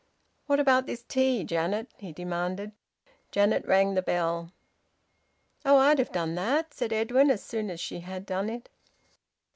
"What 0.47 0.59
about 0.59 0.87
this 0.87 1.03
tea, 1.03 1.43
Janet?" 1.43 1.91
he 1.99 2.11
demanded. 2.11 2.71
Janet 3.31 3.63
rang 3.67 3.93
the 3.93 4.01
bell. 4.01 4.51
"Oh! 5.63 5.77
I'd 5.77 5.99
have 5.99 6.11
done 6.11 6.33
that!" 6.33 6.73
said 6.73 6.91
Edwin, 6.91 7.29
as 7.29 7.43
soon 7.43 7.69
as 7.69 7.79
she 7.79 7.99
had 7.99 8.25
done 8.25 8.49
it. 8.49 8.67